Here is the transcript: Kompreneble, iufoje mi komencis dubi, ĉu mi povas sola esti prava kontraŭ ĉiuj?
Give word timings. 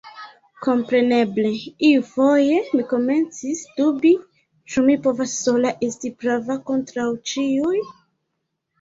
Kompreneble, 0.67 1.51
iufoje 1.89 2.57
mi 2.79 2.87
komencis 2.95 3.63
dubi, 3.77 4.15
ĉu 4.75 4.87
mi 4.91 4.99
povas 5.07 5.39
sola 5.45 5.77
esti 5.93 6.15
prava 6.21 6.61
kontraŭ 6.75 7.11
ĉiuj? 7.33 7.89